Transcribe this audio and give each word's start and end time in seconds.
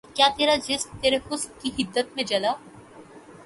کیا 0.15 0.27
ترا 0.35 0.55
جسم 0.65 0.89
ترے 1.01 1.17
حسن 1.27 1.51
کی 1.59 1.69
حدت 1.77 2.07
میں 2.15 2.23
جلا 2.29 2.53